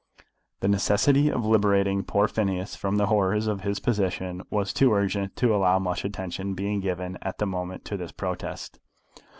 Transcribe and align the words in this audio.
The 0.61 0.67
necessity 0.67 1.29
of 1.31 1.45
liberating 1.45 2.03
poor 2.03 2.27
Phineas 2.27 2.75
from 2.75 2.95
the 2.95 3.05
horrors 3.05 3.45
of 3.45 3.61
his 3.61 3.77
position 3.79 4.41
was 4.49 4.73
too 4.73 4.91
urgent 4.91 5.35
to 5.35 5.53
allow 5.53 5.75
of 5.75 5.83
much 5.83 6.03
attention 6.03 6.55
being 6.55 6.79
given 6.79 7.19
at 7.21 7.37
the 7.37 7.45
moment 7.45 7.85
to 7.85 7.97
this 7.97 8.11
protest. 8.11 8.79